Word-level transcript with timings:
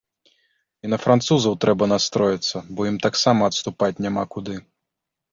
І 0.87 0.89
на 0.93 0.97
французаў 1.03 1.57
трэба 1.65 1.83
настроіцца, 1.93 2.61
бо 2.79 2.87
ім 2.91 2.97
таксама 3.05 3.41
адступаць 3.53 4.01
няма 4.07 4.23
куды. 4.37 4.55